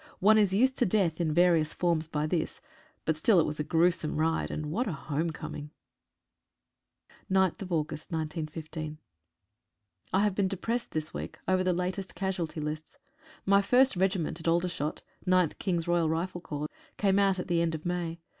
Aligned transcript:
One 0.17 0.39
is 0.39 0.51
used 0.51 0.77
to 0.79 0.85
death 0.87 1.21
in 1.21 1.31
various 1.31 1.75
forms 1.75 2.07
by 2.07 2.25
this— 2.25 2.59
but 3.05 3.15
still 3.15 3.39
it 3.39 3.45
was 3.45 3.59
a 3.59 3.63
gruesome 3.63 4.17
ride, 4.17 4.49
and 4.49 4.71
what 4.71 4.87
a 4.87 4.91
homecoming. 4.93 5.69
3 7.27 7.37
HAVE 7.37 7.57
been 10.33 10.47
depressed 10.47 10.89
this 10.93 11.13
week 11.13 11.37
over 11.47 11.63
the 11.63 11.71
latest 11.73 12.15
casualty 12.15 12.59
lists. 12.59 12.97
My 13.45 13.61
first 13.61 13.95
regiment 13.95 14.39
(at 14.39 14.47
Aldershot)— 14.47 15.03
9th 15.27 15.59
King's 15.59 15.87
Royal 15.87 16.09
Rifle 16.09 16.41
Corps— 16.41 16.67
came 16.97 17.19
out 17.19 17.37
at 17.37 17.47
the 17.47 17.61
end 17.61 17.75
of 17.75 17.85
May. 17.85 18.19